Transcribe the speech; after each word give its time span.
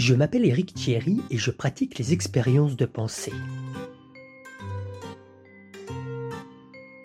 Je 0.00 0.14
m'appelle 0.14 0.46
Éric 0.46 0.72
Thierry 0.72 1.20
et 1.28 1.36
je 1.36 1.50
pratique 1.50 1.98
les 1.98 2.14
expériences 2.14 2.74
de 2.74 2.86
pensée. 2.86 3.34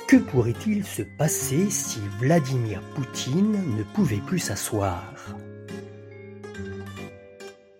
Que 0.08 0.16
pourrait-il 0.16 0.86
se 0.86 1.02
passer 1.02 1.70
si 1.70 2.00
Vladimir 2.22 2.82
Poutine 2.96 3.60
ne 3.78 3.84
pouvait 3.84 4.22
plus 4.26 4.40
s'asseoir? 4.40 5.14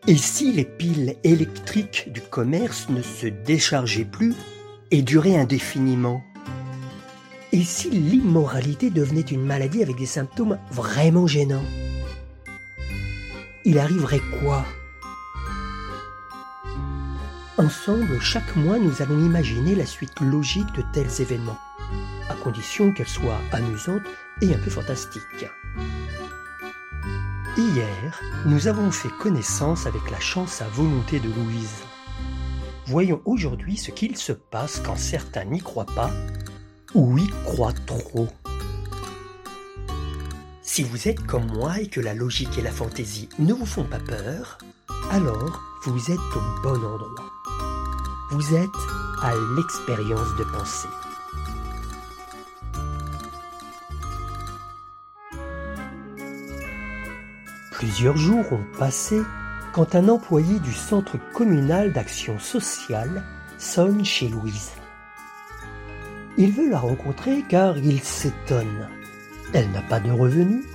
Et 0.06 0.18
si 0.18 0.52
les 0.52 0.66
piles 0.66 1.16
électriques 1.24 2.12
du 2.12 2.20
commerce 2.20 2.90
ne 2.90 3.02
se 3.02 3.28
déchargeaient 3.28 4.04
plus 4.04 4.36
et 4.92 5.02
duraient 5.02 5.38
indéfiniment? 5.38 6.22
Et 7.54 7.64
si 7.64 7.90
l'immoralité 7.90 8.90
devenait 8.90 9.22
une 9.22 9.46
maladie 9.46 9.82
avec 9.82 9.96
des 9.96 10.06
symptômes 10.06 10.60
vraiment 10.72 11.26
gênants? 11.26 11.64
Il 13.64 13.80
arriverait 13.80 14.20
quoi? 14.42 14.66
Ensemble, 17.58 18.20
chaque 18.20 18.54
mois, 18.58 18.80
nous 18.80 19.02
allons 19.02 19.18
imaginer 19.26 19.76
la 19.76 19.86
suite 19.86 20.20
logique 20.20 20.74
de 20.76 20.84
tels 20.92 21.22
événements 21.22 21.58
à 22.30 22.34
condition 22.34 22.92
qu'elle 22.92 23.08
soit 23.08 23.40
amusante 23.54 24.02
et 24.42 24.54
un 24.54 24.58
peu 24.58 24.70
fantastique. 24.70 25.22
Hier, 27.58 28.22
nous 28.46 28.68
avons 28.68 28.92
fait 28.92 29.10
connaissance 29.22 29.88
avec 29.88 30.12
la 30.12 30.20
chance 30.20 30.62
à 30.62 30.68
volonté 30.68 31.22
de 31.22 31.30
Louise. 31.30 31.84
Voyons 32.88 33.22
aujourd'hui 33.24 33.78
ce 33.78 33.92
qu'il 33.92 34.18
se 34.18 34.34
passe 34.34 34.82
quand 34.86 34.98
certains 34.98 35.46
n'y 35.46 35.62
croient 35.62 35.86
pas 35.86 36.12
ou 36.94 37.18
y 37.18 37.28
croient 37.46 37.72
trop. 37.86 38.28
Si 40.62 40.84
vous 40.84 41.08
êtes 41.08 41.26
comme 41.26 41.48
moi 41.54 41.80
et 41.80 41.88
que 41.88 42.02
la 42.02 42.14
logique 42.14 42.58
et 42.58 42.62
la 42.62 42.72
fantaisie 42.72 43.30
ne 43.40 43.54
vous 43.54 43.66
font 43.66 43.86
pas 43.86 44.00
peur, 44.00 44.58
alors 45.10 45.62
vous 45.86 46.12
êtes 46.12 46.18
au 46.18 46.62
bon 46.64 46.76
endroit. 46.76 47.25
Vous 48.32 48.56
êtes 48.56 48.70
à 49.22 49.34
l'expérience 49.56 50.36
de 50.36 50.44
pensée. 50.46 50.90
Plusieurs 57.72 58.18
jours 58.18 58.52
ont 58.52 58.66
passé 58.80 59.22
quand 59.74 59.94
un 59.94 60.10
employé 60.10 60.60
du 60.60 60.74
Centre 60.74 61.18
communal 61.34 61.94
d'action 61.94 62.40
sociale 62.40 63.24
sonne 63.60 64.04
chez 64.04 64.28
Louise. 64.28 64.72
Il 66.38 66.52
veut 66.52 66.72
la 66.72 66.80
rencontrer 66.80 67.44
car 67.48 67.78
il 67.78 68.02
s'étonne. 68.02 68.90
Elle 69.54 69.70
n'a 69.70 69.84
pas 69.84 70.00
de 70.00 70.10
revenus, 70.10 70.66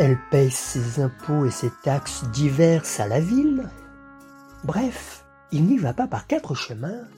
elle 0.00 0.18
paye 0.32 0.50
ses 0.50 1.00
impôts 1.00 1.46
et 1.46 1.52
ses 1.52 1.70
taxes 1.84 2.24
diverses 2.32 2.98
à 2.98 3.06
la 3.06 3.20
ville. 3.20 3.70
Bref, 4.64 5.24
il 5.50 5.64
n'y 5.64 5.78
va 5.78 5.94
pas 5.94 6.06
par 6.06 6.26
quatre 6.26 6.54
chemins, 6.54 7.08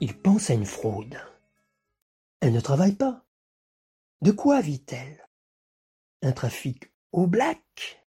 il 0.00 0.16
pense 0.16 0.50
à 0.50 0.54
une 0.54 0.66
fraude. 0.66 1.20
Elle 2.40 2.52
ne 2.52 2.60
travaille 2.60 2.94
pas. 2.94 3.24
De 4.22 4.32
quoi 4.32 4.60
vit-elle? 4.60 5.28
Un 6.22 6.32
trafic 6.32 6.92
au 7.12 7.26
black? 7.26 8.04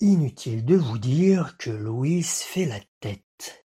Inutile 0.00 0.64
de 0.64 0.76
vous 0.76 0.98
dire 0.98 1.56
que 1.56 1.70
Louise 1.70 2.40
fait 2.40 2.66
la 2.66 2.80
tête. 3.00 3.66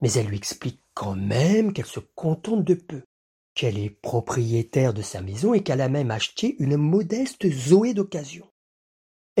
Mais 0.00 0.12
elle 0.12 0.28
lui 0.28 0.36
explique 0.36 0.82
quand 0.94 1.16
même 1.16 1.72
qu'elle 1.72 1.86
se 1.86 2.00
contente 2.00 2.64
de 2.64 2.74
peu, 2.74 3.02
qu'elle 3.54 3.78
est 3.78 3.90
propriétaire 3.90 4.94
de 4.94 5.02
sa 5.02 5.20
maison 5.20 5.54
et 5.54 5.62
qu'elle 5.62 5.80
a 5.80 5.88
même 5.88 6.12
acheté 6.12 6.56
une 6.60 6.76
modeste 6.76 7.50
Zoé 7.50 7.94
d'occasion. 7.94 8.48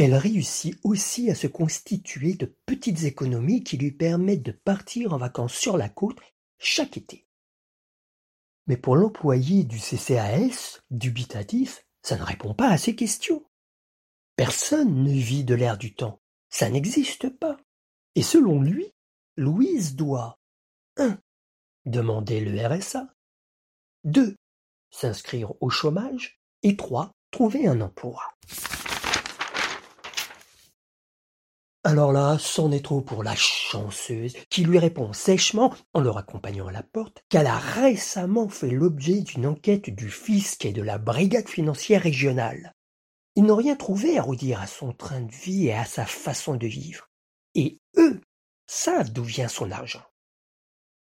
Elle 0.00 0.14
réussit 0.14 0.78
aussi 0.84 1.28
à 1.28 1.34
se 1.34 1.48
constituer 1.48 2.34
de 2.34 2.46
petites 2.66 3.02
économies 3.02 3.64
qui 3.64 3.76
lui 3.76 3.90
permettent 3.90 4.44
de 4.44 4.52
partir 4.52 5.12
en 5.12 5.16
vacances 5.16 5.54
sur 5.54 5.76
la 5.76 5.88
côte 5.88 6.20
chaque 6.56 6.96
été. 6.96 7.26
Mais 8.68 8.76
pour 8.76 8.94
l'employé 8.94 9.64
du 9.64 9.80
CCAS, 9.80 10.82
dubitatif, 10.92 11.84
ça 12.02 12.16
ne 12.16 12.22
répond 12.22 12.54
pas 12.54 12.68
à 12.68 12.78
ces 12.78 12.94
questions. 12.94 13.44
Personne 14.36 15.02
ne 15.02 15.10
vit 15.10 15.42
de 15.42 15.56
l'air 15.56 15.76
du 15.76 15.96
temps. 15.96 16.20
Ça 16.48 16.70
n'existe 16.70 17.28
pas. 17.28 17.56
Et 18.14 18.22
selon 18.22 18.62
lui, 18.62 18.92
Louise 19.36 19.96
doit 19.96 20.38
1. 20.98 21.18
Demander 21.86 22.40
le 22.40 22.56
RSA 22.64 23.08
2. 24.04 24.36
S'inscrire 24.92 25.60
au 25.60 25.70
chômage 25.70 26.40
et 26.62 26.76
3. 26.76 27.10
Trouver 27.32 27.66
un 27.66 27.80
emploi. 27.80 28.22
Alors 31.84 32.12
là, 32.12 32.38
c'en 32.38 32.72
est 32.72 32.84
trop 32.84 33.00
pour 33.00 33.22
la 33.22 33.36
chanceuse 33.36 34.34
qui 34.50 34.64
lui 34.64 34.78
répond 34.78 35.12
sèchement, 35.12 35.72
en 35.94 36.00
le 36.00 36.10
raccompagnant 36.10 36.66
à 36.66 36.72
la 36.72 36.82
porte, 36.82 37.22
qu'elle 37.28 37.46
a 37.46 37.58
récemment 37.58 38.48
fait 38.48 38.70
l'objet 38.70 39.20
d'une 39.20 39.46
enquête 39.46 39.88
du 39.88 40.10
fisc 40.10 40.64
et 40.64 40.72
de 40.72 40.82
la 40.82 40.98
brigade 40.98 41.48
financière 41.48 42.02
régionale. 42.02 42.74
Ils 43.36 43.44
n'ont 43.44 43.56
rien 43.56 43.76
trouvé 43.76 44.18
à 44.18 44.22
redire 44.22 44.60
à 44.60 44.66
son 44.66 44.92
train 44.92 45.20
de 45.20 45.32
vie 45.32 45.68
et 45.68 45.74
à 45.74 45.84
sa 45.84 46.04
façon 46.04 46.56
de 46.56 46.66
vivre. 46.66 47.08
Et 47.54 47.80
eux 47.96 48.20
savent 48.66 49.12
d'où 49.12 49.22
vient 49.22 49.48
son 49.48 49.70
argent. 49.70 50.02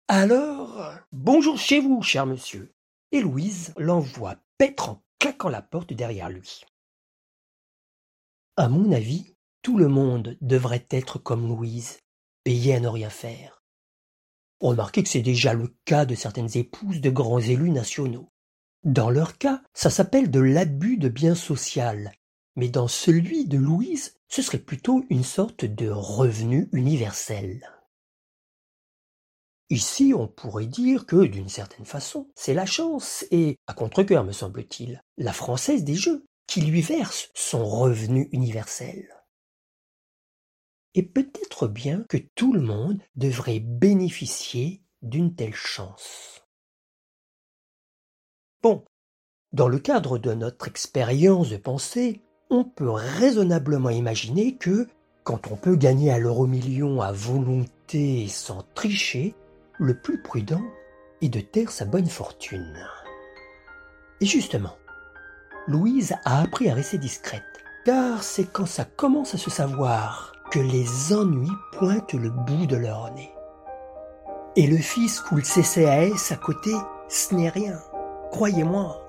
Alors, 0.09 0.95
bonjour 1.11 1.59
chez 1.59 1.81
vous, 1.81 2.03
cher 2.03 2.27
monsieur. 2.27 2.75
Et 3.13 3.21
Louise 3.21 3.73
l'envoie 3.79 4.37
paître 4.59 4.91
en 4.91 5.03
claquant 5.19 5.49
la 5.49 5.63
porte 5.63 5.95
derrière 5.95 6.29
lui. 6.29 6.65
À 8.57 8.69
mon 8.69 8.93
avis, 8.93 9.36
tout 9.67 9.79
le 9.79 9.89
monde 9.89 10.39
devrait 10.43 10.87
être 10.91 11.19
comme 11.19 11.49
Louise, 11.49 11.99
payé 12.45 12.77
à 12.77 12.79
ne 12.79 12.87
rien 12.87 13.11
faire. 13.11 13.65
Remarquez 14.61 15.03
que 15.03 15.09
c'est 15.09 15.23
déjà 15.23 15.55
le 15.55 15.75
cas 15.85 16.05
de 16.05 16.15
certaines 16.15 16.57
épouses 16.57 17.01
de 17.01 17.11
grands 17.11 17.41
élus 17.41 17.73
nationaux. 17.73 18.29
Dans 18.85 19.11
leur 19.11 19.39
cas, 19.39 19.61
ça 19.75 19.91
s'appelle 19.91 20.31
de 20.31 20.39
l'abus 20.39 20.99
de 20.99 21.09
bien 21.09 21.35
social, 21.35 22.13
mais 22.55 22.69
dans 22.69 22.87
celui 22.87 23.49
de 23.49 23.59
Louise, 23.59 24.15
ce 24.29 24.41
serait 24.41 24.61
plutôt 24.61 25.05
une 25.11 25.25
sorte 25.25 25.65
de 25.65 25.91
revenu 25.91 26.69
universel. 26.71 27.69
Ici, 29.69 30.13
on 30.17 30.29
pourrait 30.29 30.67
dire 30.67 31.07
que, 31.07 31.27
d'une 31.27 31.49
certaine 31.49 31.87
façon, 31.87 32.29
c'est 32.37 32.55
la 32.55 32.67
chance, 32.67 33.25
et, 33.33 33.57
à 33.67 33.75
contre-cœur 33.75 34.23
me 34.23 34.31
semble-t-il, 34.31 35.03
la 35.17 35.33
française 35.33 35.83
des 35.83 35.97
jeux, 35.97 36.25
qui 36.47 36.61
lui 36.61 36.83
verse 36.83 37.31
son 37.35 37.67
revenu 37.67 38.29
universel. 38.31 39.16
Et 40.97 41.03
peut-être 41.03 41.69
bien 41.69 42.05
que 42.09 42.17
tout 42.17 42.55
le 42.55 42.61
monde 42.63 43.03
devrait 43.17 43.61
bénéficier 43.61 44.83
d'une 45.03 45.35
telle 45.35 45.55
chance. 45.55 46.43
Bon, 48.63 48.83
dans 49.53 49.69
le 49.69 49.79
cadre 49.79 50.17
de 50.17 50.33
notre 50.33 50.69
expérience 50.69 51.51
de 51.51 51.59
pensée, 51.59 52.23
on 52.49 52.65
peut 52.65 52.91
raisonnablement 52.91 53.91
imaginer 53.91 54.57
que, 54.57 54.89
quand 55.23 55.53
on 55.53 55.57
peut 55.57 55.77
gagner 55.77 56.11
à 56.11 56.19
l'euro 56.19 56.47
million 56.47 57.03
à 57.03 57.13
volonté 57.13 58.27
sans 58.27 58.63
tricher, 58.75 59.35
le 59.79 60.01
plus 60.01 60.23
prudent 60.23 60.65
est 61.21 61.29
de 61.29 61.41
taire 61.41 61.71
sa 61.73 61.85
bonne 61.85 62.09
fortune. 62.09 62.89
Et 64.23 64.27
justement, 64.27 64.79
Louise 65.67 66.15
a 66.25 66.41
appris 66.41 66.71
à 66.71 66.75
rester 66.75 66.97
discrète, 66.97 67.43
car 67.85 68.23
c'est 68.23 68.51
quand 68.51 68.67
ça 68.67 68.87
commence 68.87 69.35
à 69.35 69.39
se 69.39 69.51
savoir 69.51 70.36
que 70.51 70.59
les 70.59 71.13
ennuis 71.13 71.53
pointent 71.73 72.15
le 72.15 72.31
bout 72.31 72.67
de 72.67 72.77
leur 72.77 73.13
nez. 73.13 73.33
Et 74.57 74.67
le 74.67 74.79
fils 74.79 75.23
ou 75.31 75.37
le 75.37 75.43
CCAS 75.43 76.33
à 76.33 76.37
côté, 76.37 76.73
ce 77.09 77.35
n'est 77.35 77.51
rien, 77.51 77.79
croyez-moi. 78.31 79.06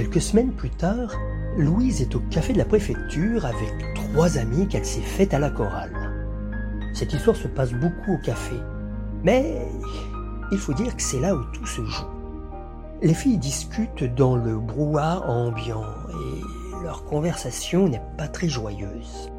Quelques 0.00 0.22
semaines 0.22 0.54
plus 0.54 0.70
tard, 0.70 1.14
Louise 1.58 2.00
est 2.00 2.14
au 2.14 2.20
café 2.30 2.54
de 2.54 2.58
la 2.58 2.64
préfecture 2.64 3.44
avec 3.44 3.70
trois 3.94 4.38
amis 4.38 4.66
qu'elle 4.66 4.86
s'est 4.86 5.02
faites 5.02 5.34
à 5.34 5.38
la 5.38 5.50
chorale. 5.50 5.92
Cette 6.94 7.12
histoire 7.12 7.36
se 7.36 7.48
passe 7.48 7.74
beaucoup 7.74 8.14
au 8.14 8.16
café, 8.16 8.56
mais 9.22 9.60
il 10.52 10.56
faut 10.56 10.72
dire 10.72 10.96
que 10.96 11.02
c'est 11.02 11.20
là 11.20 11.34
où 11.34 11.44
tout 11.52 11.66
se 11.66 11.84
joue. 11.84 12.06
Les 13.02 13.12
filles 13.12 13.36
discutent 13.36 14.04
dans 14.14 14.36
le 14.36 14.56
brouhaha 14.56 15.20
ambiant 15.28 15.84
et 16.08 16.82
leur 16.82 17.04
conversation 17.04 17.86
n'est 17.86 18.00
pas 18.16 18.28
très 18.28 18.48
joyeuse. 18.48 19.30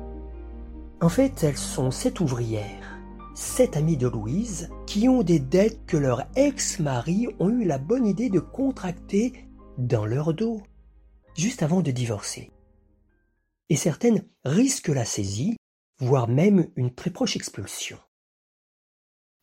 En 1.02 1.10
fait, 1.10 1.44
elles 1.44 1.58
sont 1.58 1.90
sept 1.90 2.20
ouvrières, 2.20 3.00
sept 3.34 3.78
amis 3.78 3.98
de 3.98 4.08
Louise 4.08 4.70
qui 4.86 5.10
ont 5.10 5.24
des 5.24 5.40
dettes 5.40 5.88
que 5.88 5.98
leurs 5.98 6.28
ex-maris 6.36 7.30
ont 7.40 7.50
eu 7.50 7.64
la 7.66 7.80
bonne 7.80 8.06
idée 8.06 8.30
de 8.30 8.40
contracter 8.40 9.48
dans 9.78 10.06
leur 10.06 10.34
dos, 10.34 10.62
juste 11.36 11.64
avant 11.64 11.82
de 11.82 11.92
divorcer. 11.92 12.52
Et 13.70 13.76
certaines 13.76 14.28
risquent 14.44 14.90
la 14.90 15.06
saisie, 15.06 15.58
voire 16.00 16.28
même 16.28 16.70
une 16.76 16.94
très 16.94 17.10
proche 17.10 17.36
expulsion. 17.36 17.98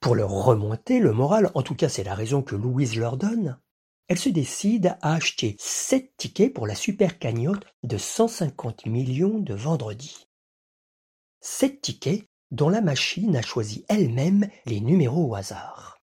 Pour 0.00 0.14
leur 0.14 0.30
remonter 0.30 1.00
le 1.00 1.12
moral, 1.12 1.50
en 1.54 1.62
tout 1.62 1.74
cas 1.74 1.88
c'est 1.88 2.04
la 2.04 2.14
raison 2.14 2.42
que 2.42 2.54
Louise 2.54 2.96
leur 2.96 3.16
donne, 3.16 3.58
elle 4.08 4.18
se 4.18 4.30
décide 4.30 4.96
à 5.02 5.14
acheter 5.14 5.56
sept 5.58 6.16
tickets 6.16 6.52
pour 6.52 6.66
la 6.66 6.74
super 6.74 7.18
cagnotte 7.18 7.66
de 7.82 7.98
150 7.98 8.86
millions 8.86 9.38
de 9.38 9.54
vendredi. 9.54 10.28
Sept 11.40 11.82
tickets 11.82 12.26
dont 12.50 12.70
la 12.70 12.80
machine 12.80 13.36
a 13.36 13.42
choisi 13.42 13.84
elle-même 13.88 14.48
les 14.64 14.80
numéros 14.80 15.30
au 15.30 15.34
hasard. 15.34 16.00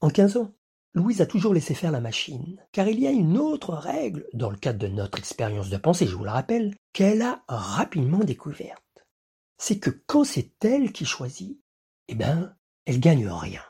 En 0.00 0.10
quinze 0.10 0.36
ans, 0.36 0.52
Louise 0.94 1.20
a 1.20 1.26
toujours 1.26 1.54
laissé 1.54 1.74
faire 1.74 1.90
la 1.90 2.00
machine, 2.00 2.64
car 2.70 2.86
il 2.86 3.00
y 3.00 3.06
a 3.08 3.10
une 3.10 3.36
autre 3.36 3.74
règle, 3.74 4.28
dans 4.32 4.50
le 4.50 4.56
cadre 4.56 4.78
de 4.78 4.86
notre 4.86 5.18
expérience 5.18 5.68
de 5.68 5.76
pensée, 5.76 6.06
je 6.06 6.14
vous 6.14 6.22
le 6.22 6.30
rappelle, 6.30 6.76
qu'elle 6.92 7.22
a 7.22 7.42
rapidement 7.48 8.20
découverte. 8.20 8.80
C'est 9.58 9.80
que 9.80 9.90
quand 9.90 10.22
c'est 10.22 10.64
elle 10.64 10.92
qui 10.92 11.04
choisit, 11.04 11.60
eh 12.06 12.14
ben, 12.14 12.56
elle 12.86 13.00
gagne 13.00 13.26
rien. 13.28 13.62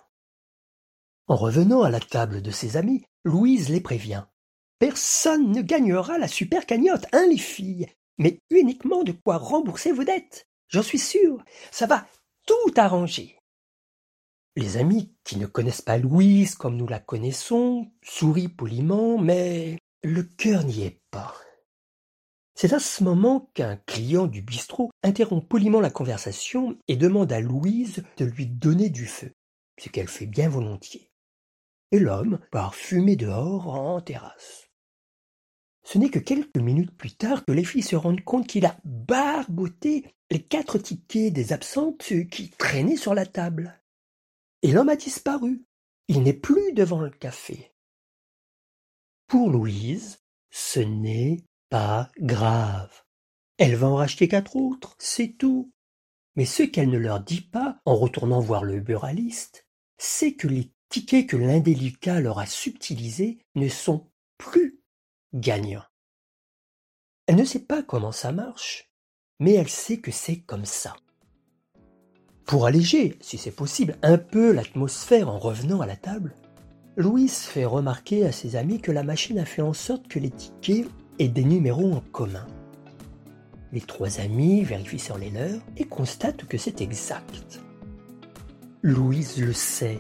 En 1.27 1.37
revenant 1.37 1.83
à 1.83 1.91
la 1.91 2.01
table 2.01 2.43
de 2.43 2.51
ses 2.51 2.77
amis, 2.77 3.07
Louise 3.25 3.71
les 3.71 3.81
prévient. 3.81 4.25
Personne 4.79 5.51
ne 5.51 5.63
gagnera 5.63 6.19
la 6.19 6.29
super 6.29 6.67
cagnotte, 6.67 7.07
hein, 7.13 7.27
les 7.31 7.39
filles, 7.39 7.87
mais 8.19 8.39
uniquement 8.51 9.03
de 9.03 9.13
quoi 9.13 9.39
rembourser 9.39 9.93
vos 9.93 10.05
dettes. 10.05 10.47
J'en 10.69 10.83
suis 10.83 10.99
sûr, 10.99 11.43
ça 11.71 11.87
va 11.87 12.07
tout 12.47 12.75
arranger. 12.77 13.39
Les 14.57 14.77
amis 14.77 15.13
qui 15.25 15.37
ne 15.37 15.47
connaissent 15.47 15.83
pas 15.83 15.99
Louise 15.99 16.55
comme 16.55 16.77
nous 16.77 16.87
la 16.87 17.01
connaissons 17.01 17.91
sourient 18.03 18.49
poliment, 18.49 19.19
mais 19.19 19.79
le 20.05 20.23
cœur 20.23 20.65
n'y 20.65 20.83
est 20.83 21.01
pas. 21.11 21.35
C'est 22.55 22.73
à 22.73 22.79
ce 22.79 23.03
moment 23.03 23.51
qu'un 23.55 23.77
client 23.77 24.29
du 24.29 24.43
bistrot 24.43 24.91
interrompt 25.03 25.49
poliment 25.49 25.81
la 25.81 25.91
conversation 25.91 26.79
et 26.87 26.95
demande 26.95 27.33
à 27.33 27.41
Louise 27.41 28.05
de 28.17 28.25
lui 28.27 28.47
donner 28.47 28.91
du 28.91 29.07
feu, 29.07 29.33
ce 29.77 29.89
qu'elle 29.89 30.09
fait 30.09 30.27
bien 30.27 30.49
volontiers. 30.49 31.11
Et 31.91 31.99
l'homme 31.99 32.39
part 32.53 32.77
fumer 32.77 33.17
dehors 33.17 33.75
en 33.75 34.01
terrasse. 34.01 34.71
Ce 35.83 35.99
n'est 35.99 36.11
que 36.11 36.21
quelques 36.21 36.57
minutes 36.57 36.97
plus 36.97 37.17
tard 37.17 37.45
que 37.45 37.53
les 37.53 37.65
filles 37.65 37.83
se 37.83 37.97
rendent 37.97 38.25
compte 38.25 38.47
qu'il 38.47 38.67
a 38.67 38.77
barboté 38.85 40.15
les 40.31 40.41
quatre 40.41 40.79
tickets 40.79 41.33
des 41.33 41.53
absentes 41.53 42.13
qui 42.31 42.51
traînaient 42.51 42.97
sur 42.97 43.15
la 43.15 43.27
table. 43.27 43.81
Et 44.65 44.73
l'homme 44.73 44.89
a 44.89 44.97
disparu. 44.97 45.63
Il 46.09 46.23
n'est 46.23 46.33
plus 46.33 46.73
devant 46.73 46.99
le 46.99 47.11
café. 47.11 47.75
Pour 49.27 49.51
Louise, 49.51 50.23
ce 50.51 50.81
n'est 50.81 51.45
pas 51.69 52.11
grave. 52.19 53.05
Elle 53.59 53.77
va 53.77 53.89
en 53.89 53.97
racheter 53.97 54.27
quatre 54.27 54.57
autres, 54.57 54.97
c'est 54.99 55.37
tout. 55.37 55.71
Mais 56.35 56.47
ce 56.47 56.63
qu'elle 56.63 56.89
ne 56.89 56.97
leur 56.97 57.21
dit 57.21 57.43
pas, 57.43 57.79
en 57.85 57.95
retournant 57.95 58.41
voir 58.41 58.65
le 58.65 58.81
buraliste, 58.81 59.67
c'est 59.99 60.35
que 60.35 60.49
les 60.49 60.73
tickets 60.89 61.29
que 61.29 61.37
l'indélicat 61.37 62.21
leur 62.21 62.39
a 62.39 62.47
subtilisés 62.47 63.45
ne 63.57 63.69
sont 63.69 64.11
plus 64.39 64.83
gagnants. 65.35 65.85
Elle 67.27 67.37
ne 67.37 67.45
sait 67.45 67.67
pas 67.67 67.83
comment 67.83 68.13
ça 68.13 68.33
marche, 68.33 68.91
mais 69.41 69.53
elle 69.53 69.69
sait 69.69 70.01
que 70.01 70.11
c'est 70.11 70.41
comme 70.41 70.65
ça. 70.65 70.97
Pour 72.47 72.67
alléger, 72.67 73.17
si 73.21 73.39
c'est 73.39 73.51
possible, 73.51 73.97
un 74.03 74.19
peu 74.19 74.53
l'atmosphère 74.53 75.31
en 75.31 75.39
revenant 75.39 75.81
à 75.81 75.87
la 75.87 75.97
table, 75.97 76.35
Louise 76.97 77.39
fait 77.39 77.65
remarquer 77.65 78.27
à 78.27 78.33
ses 78.33 78.55
amis 78.55 78.81
que 78.81 78.93
la 78.93 79.03
machine 79.03 79.39
a 79.39 79.45
fait 79.45 79.63
en 79.63 79.73
sorte 79.73 80.09
que 80.09 80.19
les 80.19 80.31
tickets 80.31 80.87
et 81.19 81.29
des 81.29 81.45
numéros 81.45 81.93
en 81.93 82.03
commun. 82.13 82.47
Les 83.73 83.81
trois 83.81 84.21
amis 84.21 84.63
vérifient 84.63 84.99
sur 84.99 85.19
les 85.19 85.31
leurs 85.31 85.61
et 85.77 85.85
constatent 85.85 86.45
que 86.45 86.59
c'est 86.59 86.81
exact. 86.81 87.61
Louise 88.83 89.39
le 89.39 89.53
sait, 89.53 89.99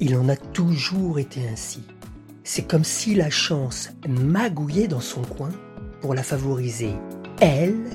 il 0.00 0.16
en 0.16 0.28
a 0.28 0.36
toujours 0.36 1.18
été 1.18 1.46
ainsi. 1.48 1.82
C'est 2.44 2.66
comme 2.66 2.84
si 2.84 3.14
la 3.14 3.28
chance 3.28 3.90
magouillait 4.08 4.88
dans 4.88 5.00
son 5.00 5.22
coin 5.22 5.50
pour 6.00 6.14
la 6.14 6.22
favoriser, 6.22 6.94
elle 7.40 7.90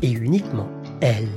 et 0.00 0.10
uniquement 0.10 0.68
elle. 1.00 1.28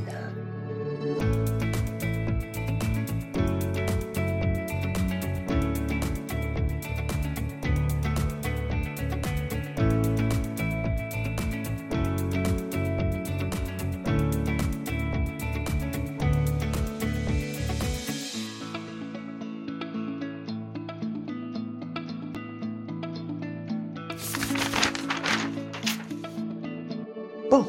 Bon, 27.49 27.65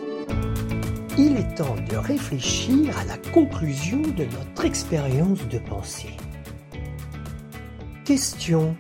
il 1.17 1.37
est 1.37 1.55
temps 1.55 1.77
de 1.89 1.97
réfléchir 1.97 2.97
à 2.99 3.05
la 3.05 3.17
conclusion 3.33 4.01
de 4.03 4.25
notre 4.25 4.65
expérience 4.65 5.47
de 5.49 5.59
pensée. 5.59 6.17
Question. 8.05 8.77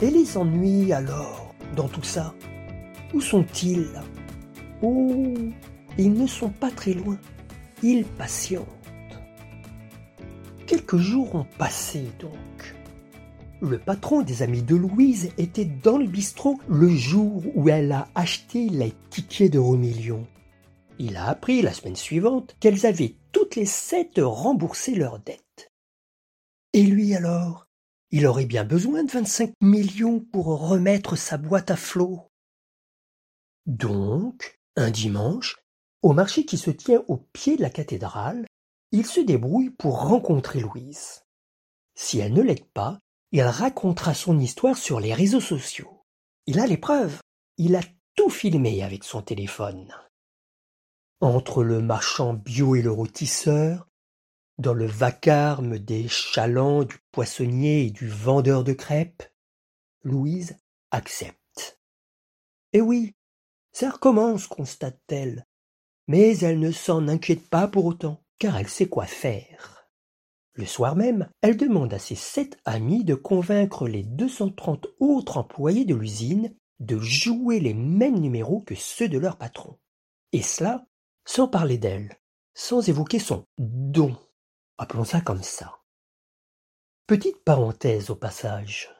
Et 0.00 0.10
les 0.10 0.36
ennuis 0.38 0.92
alors, 0.92 1.54
dans 1.76 1.88
tout 1.88 2.02
ça? 2.02 2.34
Où 3.12 3.20
sont-ils? 3.20 4.00
Oh, 4.80 5.34
ils 5.98 6.12
ne 6.12 6.26
sont 6.26 6.48
pas 6.48 6.70
très 6.70 6.94
loin. 6.94 7.18
Ils 7.82 8.04
patientent. 8.04 8.66
Quelques 10.66 10.96
jours 10.96 11.34
ont 11.34 11.46
passé 11.58 12.04
donc. 12.18 12.32
Le 13.62 13.78
patron 13.78 14.22
des 14.22 14.42
amis 14.42 14.62
de 14.62 14.74
Louise 14.74 15.32
était 15.36 15.66
dans 15.66 15.98
le 15.98 16.06
bistrot 16.06 16.58
le 16.66 16.88
jour 16.88 17.42
où 17.54 17.68
elle 17.68 17.92
a 17.92 18.08
acheté 18.14 18.70
les 18.70 18.94
tickets 19.10 19.52
de 19.52 19.58
million. 19.58 20.26
Il 20.98 21.16
a 21.16 21.28
appris 21.28 21.60
la 21.60 21.74
semaine 21.74 21.96
suivante 21.96 22.56
qu'elles 22.58 22.86
avaient 22.86 23.16
toutes 23.32 23.56
les 23.56 23.66
sept 23.66 24.14
remboursé 24.16 24.94
leurs 24.94 25.18
dettes. 25.18 25.70
Et 26.72 26.84
lui 26.84 27.14
alors? 27.14 27.66
Il 28.10 28.26
aurait 28.26 28.46
bien 28.46 28.64
besoin 28.64 29.04
de 29.04 29.10
vingt-cinq 29.10 29.52
millions 29.60 30.20
pour 30.20 30.46
remettre 30.46 31.16
sa 31.16 31.36
boîte 31.36 31.70
à 31.70 31.76
flot. 31.76 32.30
Donc, 33.66 34.58
un 34.76 34.90
dimanche, 34.90 35.58
au 36.02 36.14
marché 36.14 36.46
qui 36.46 36.56
se 36.56 36.70
tient 36.70 37.04
au 37.08 37.18
pied 37.18 37.56
de 37.56 37.62
la 37.62 37.70
cathédrale, 37.70 38.46
il 38.90 39.06
se 39.06 39.20
débrouille 39.20 39.70
pour 39.70 40.00
rencontrer 40.00 40.60
Louise. 40.60 41.22
Si 41.94 42.18
elle 42.18 42.32
ne 42.32 42.42
l'aide 42.42 42.64
pas, 42.72 42.98
il 43.32 43.42
racontera 43.42 44.14
son 44.14 44.38
histoire 44.38 44.76
sur 44.76 45.00
les 45.00 45.14
réseaux 45.14 45.40
sociaux. 45.40 46.04
Il 46.46 46.58
a 46.58 46.66
les 46.66 46.76
preuves. 46.76 47.20
Il 47.58 47.76
a 47.76 47.82
tout 48.16 48.30
filmé 48.30 48.82
avec 48.82 49.04
son 49.04 49.22
téléphone. 49.22 49.94
Entre 51.20 51.62
le 51.62 51.80
marchand 51.80 52.34
bio 52.34 52.74
et 52.74 52.82
le 52.82 52.90
rôtisseur, 52.90 53.86
dans 54.58 54.74
le 54.74 54.86
vacarme 54.86 55.78
des 55.78 56.08
chalands, 56.08 56.84
du 56.84 56.96
poissonnier 57.12 57.86
et 57.86 57.90
du 57.90 58.08
vendeur 58.08 58.64
de 58.64 58.72
crêpes, 58.72 59.22
Louise 60.02 60.58
accepte. 60.90 61.78
Eh 62.72 62.80
oui, 62.80 63.14
ça 63.72 63.90
recommence, 63.90 64.46
constate-t-elle, 64.46 65.46
mais 66.08 66.36
elle 66.38 66.58
ne 66.58 66.72
s'en 66.72 67.06
inquiète 67.08 67.48
pas 67.48 67.68
pour 67.68 67.84
autant, 67.84 68.22
car 68.38 68.56
elle 68.56 68.68
sait 68.68 68.88
quoi 68.88 69.06
faire. 69.06 69.79
Le 70.60 70.66
soir 70.66 70.94
même, 70.94 71.30
elle 71.40 71.56
demande 71.56 71.94
à 71.94 71.98
ses 71.98 72.14
sept 72.14 72.58
amis 72.66 73.02
de 73.02 73.14
convaincre 73.14 73.88
les 73.88 74.02
230 74.02 74.88
autres 74.98 75.38
employés 75.38 75.86
de 75.86 75.94
l'usine 75.94 76.54
de 76.80 76.98
jouer 76.98 77.60
les 77.60 77.72
mêmes 77.72 78.20
numéros 78.20 78.60
que 78.60 78.74
ceux 78.74 79.08
de 79.08 79.16
leur 79.16 79.38
patron. 79.38 79.78
Et 80.32 80.42
cela 80.42 80.84
sans 81.24 81.48
parler 81.48 81.78
d'elle, 81.78 82.18
sans 82.52 82.86
évoquer 82.90 83.18
son 83.18 83.46
don. 83.56 84.14
Appelons 84.76 85.04
ça 85.04 85.22
comme 85.22 85.42
ça. 85.42 85.78
Petite 87.06 87.42
parenthèse 87.42 88.10
au 88.10 88.14
passage. 88.14 88.90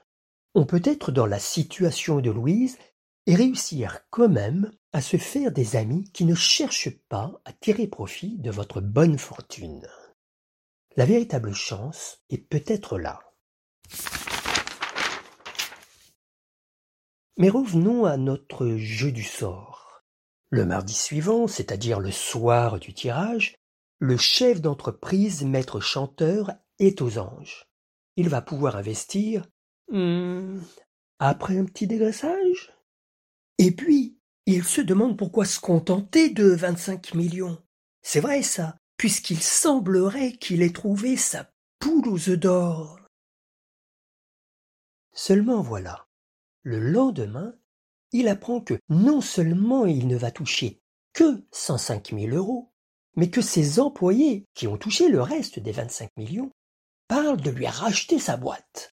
On 0.55 0.65
peut 0.65 0.83
être 0.83 1.13
dans 1.13 1.27
la 1.27 1.39
situation 1.39 2.23
de 2.23 2.31
Louise 2.31 2.79
et 3.27 3.35
réussir 3.35 4.01
quand 4.09 4.31
même 4.31 4.73
à 4.95 5.03
se 5.03 5.19
faire 5.19 5.53
des 5.53 5.77
amis 5.77 6.11
qui 6.13 6.25
ne 6.25 6.35
cherchent 6.35 6.97
pas 7.11 7.39
à 7.45 7.53
tirer 7.53 7.87
profit 7.87 8.39
de 8.39 8.51
votre 8.51 8.81
bonne 8.81 9.19
fortune. 9.19 9.87
La 10.97 11.05
véritable 11.07 11.55
chance 11.55 12.19
est 12.31 12.39
peut-être 12.39 12.99
là. 12.99 13.21
Mais 17.37 17.49
revenons 17.49 18.05
à 18.05 18.17
notre 18.17 18.67
jeu 18.77 19.13
du 19.13 19.23
sort. 19.23 20.03
Le 20.51 20.67
mardi 20.67 20.93
suivant, 20.93 21.47
c'est-à-dire 21.47 22.01
le 22.01 22.11
soir 22.11 22.81
du 22.81 22.93
tirage, 22.93 23.55
le 24.01 24.17
chef 24.17 24.61
d'entreprise, 24.61 25.45
maître 25.45 25.79
chanteur, 25.79 26.51
est 26.81 27.01
aux 27.03 27.19
anges. 27.19 27.67
Il 28.17 28.29
va 28.29 28.43
pouvoir 28.43 28.75
investir 28.75 29.47
hmm, 29.93 30.59
après 31.21 31.57
un 31.57 31.67
petit 31.67 31.87
dégraissage. 31.87 32.75
Et 33.59 33.71
puis, 33.71 34.19
il 34.47 34.65
se 34.65 34.81
demande 34.81 35.17
pourquoi 35.17 35.45
se 35.45 35.61
contenter 35.61 36.31
de 36.31 36.49
25 36.49 37.15
millions. 37.15 37.63
C'est 38.03 38.21
vrai 38.21 38.43
ça, 38.43 38.80
puisqu'il 39.01 39.43
semblerait 39.43 40.33
qu'il 40.33 40.61
ait 40.61 40.75
trouvé 40.75 41.17
sa 41.17 41.51
poule 41.79 42.07
aux 42.07 42.29
œufs 42.29 42.39
d'or. 42.39 43.01
Seulement 45.15 45.63
voilà, 45.63 46.07
le 46.65 46.81
lendemain, 46.81 47.55
il 48.13 48.29
apprend 48.29 48.61
que 48.61 48.79
non 48.91 49.23
seulement 49.23 49.87
il 49.87 50.07
ne 50.07 50.19
va 50.19 50.31
toucher 50.31 50.83
que 51.15 51.47
105 51.51 52.11
000 52.11 52.37
euros, 52.37 52.75
mais 53.17 53.31
que 53.31 53.41
ses 53.41 53.81
employés, 53.81 54.45
qui 54.53 54.67
ont 54.67 54.77
touché 54.77 55.09
le 55.09 55.23
reste 55.23 55.59
des 55.59 55.73
25 55.73 56.11
millions, 56.19 56.51
parlent 57.09 57.41
de 57.41 57.51
lui 57.51 57.67
racheter 57.67 58.19
sa 58.19 58.37
boîte. 58.37 58.95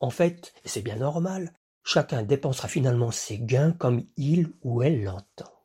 En 0.00 0.10
fait, 0.10 0.52
et 0.64 0.68
c'est 0.68 0.82
bien 0.82 0.96
normal, 0.96 1.54
chacun 1.84 2.24
dépensera 2.24 2.66
finalement 2.66 3.12
ses 3.12 3.38
gains 3.38 3.70
comme 3.70 4.08
il 4.16 4.52
ou 4.62 4.82
elle 4.82 5.04
l'entend. 5.04 5.57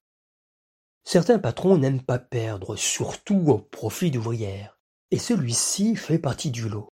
Certains 1.03 1.39
patrons 1.39 1.77
n'aiment 1.77 2.03
pas 2.03 2.19
perdre, 2.19 2.75
surtout 2.75 3.43
au 3.47 3.57
profit 3.57 4.11
d'ouvrières, 4.11 4.79
et 5.11 5.19
celui-ci 5.19 5.95
fait 5.95 6.19
partie 6.19 6.51
du 6.51 6.69
lot. 6.69 6.89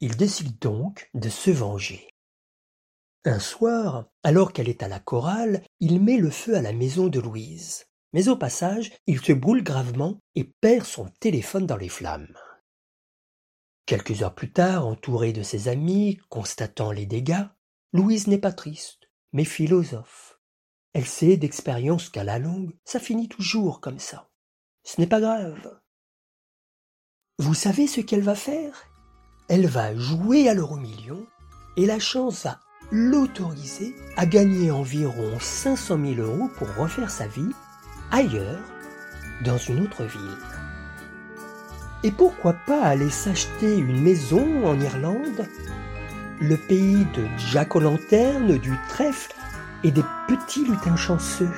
Il 0.00 0.16
décide 0.16 0.58
donc 0.58 1.08
de 1.14 1.28
se 1.28 1.50
venger. 1.50 2.08
Un 3.24 3.38
soir, 3.38 4.06
alors 4.22 4.52
qu'elle 4.52 4.68
est 4.68 4.82
à 4.82 4.88
la 4.88 5.00
chorale, 5.00 5.62
il 5.80 6.00
met 6.02 6.18
le 6.18 6.30
feu 6.30 6.56
à 6.56 6.62
la 6.62 6.72
maison 6.72 7.08
de 7.08 7.20
Louise. 7.20 7.86
Mais 8.12 8.28
au 8.28 8.36
passage, 8.36 8.92
il 9.06 9.20
se 9.20 9.32
brûle 9.32 9.64
gravement 9.64 10.18
et 10.34 10.44
perd 10.44 10.84
son 10.84 11.08
téléphone 11.20 11.66
dans 11.66 11.76
les 11.76 11.88
flammes. 11.88 12.36
Quelques 13.86 14.22
heures 14.22 14.34
plus 14.34 14.52
tard, 14.52 14.86
entouré 14.86 15.32
de 15.32 15.42
ses 15.42 15.68
amis, 15.68 16.18
constatant 16.28 16.92
les 16.92 17.06
dégâts, 17.06 17.46
Louise 17.92 18.26
n'est 18.26 18.38
pas 18.38 18.52
triste, 18.52 19.08
mais 19.32 19.44
philosophe. 19.44 20.33
Elle 20.94 21.06
sait 21.06 21.36
d'expérience 21.36 22.08
qu'à 22.08 22.22
la 22.22 22.38
longue, 22.38 22.72
ça 22.84 23.00
finit 23.00 23.28
toujours 23.28 23.80
comme 23.80 23.98
ça. 23.98 24.30
Ce 24.84 25.00
n'est 25.00 25.08
pas 25.08 25.20
grave. 25.20 25.80
Vous 27.38 27.54
savez 27.54 27.88
ce 27.88 28.00
qu'elle 28.00 28.22
va 28.22 28.36
faire? 28.36 28.84
Elle 29.48 29.66
va 29.66 29.94
jouer 29.96 30.48
à 30.48 30.54
l'euro 30.54 30.76
million 30.76 31.26
et 31.76 31.84
la 31.84 31.98
chance 31.98 32.44
va 32.44 32.60
l'autoriser 32.92 33.94
à 34.16 34.24
gagner 34.24 34.70
environ 34.70 35.38
500 35.40 35.98
000 36.14 36.20
euros 36.20 36.48
pour 36.56 36.72
refaire 36.76 37.10
sa 37.10 37.26
vie 37.26 37.50
ailleurs, 38.12 38.60
dans 39.44 39.58
une 39.58 39.80
autre 39.80 40.04
ville. 40.04 40.38
Et 42.04 42.12
pourquoi 42.12 42.52
pas 42.52 42.82
aller 42.82 43.10
s'acheter 43.10 43.76
une 43.78 44.00
maison 44.00 44.64
en 44.64 44.78
Irlande, 44.78 45.48
le 46.40 46.56
pays 46.56 47.04
de 47.16 47.26
Jack 47.50 47.74
O'Lanterne, 47.74 48.58
du 48.58 48.78
trèfle 48.88 49.34
et 49.84 49.90
des 49.90 50.04
petits 50.26 50.64
lutins 50.64 50.96
chanceux 50.96 51.50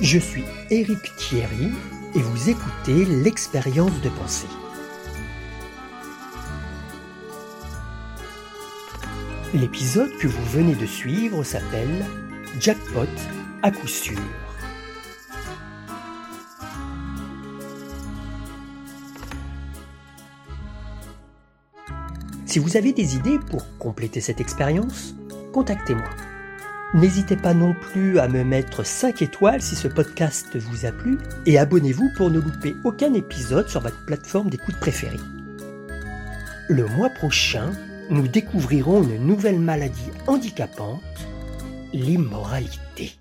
Je 0.00 0.18
suis 0.18 0.44
Éric 0.70 1.14
Thierry 1.16 1.70
et 2.14 2.18
vous 2.18 2.50
écoutez 2.50 3.04
l'expérience 3.04 4.00
de 4.02 4.08
pensée. 4.08 4.48
L'épisode 9.54 10.10
que 10.18 10.26
vous 10.26 10.44
venez 10.46 10.74
de 10.74 10.86
suivre 10.86 11.44
s'appelle 11.44 12.04
Jackpot 12.58 13.06
à 13.62 13.70
coup 13.70 13.86
sûr. 13.86 14.18
Si 22.52 22.58
vous 22.58 22.76
avez 22.76 22.92
des 22.92 23.16
idées 23.16 23.38
pour 23.38 23.64
compléter 23.78 24.20
cette 24.20 24.38
expérience, 24.38 25.14
contactez-moi. 25.54 26.10
N'hésitez 26.92 27.34
pas 27.34 27.54
non 27.54 27.72
plus 27.72 28.18
à 28.18 28.28
me 28.28 28.44
mettre 28.44 28.84
5 28.84 29.22
étoiles 29.22 29.62
si 29.62 29.74
ce 29.74 29.88
podcast 29.88 30.54
vous 30.58 30.84
a 30.84 30.92
plu 30.92 31.16
et 31.46 31.58
abonnez-vous 31.58 32.10
pour 32.14 32.30
ne 32.30 32.38
louper 32.38 32.74
aucun 32.84 33.14
épisode 33.14 33.70
sur 33.70 33.80
votre 33.80 34.04
plateforme 34.04 34.50
d'écoute 34.50 34.76
préférée. 34.76 35.16
Le 36.68 36.84
mois 36.88 37.08
prochain, 37.08 37.72
nous 38.10 38.28
découvrirons 38.28 39.02
une 39.02 39.26
nouvelle 39.26 39.58
maladie 39.58 40.10
handicapante, 40.26 41.00
l'immoralité. 41.94 43.12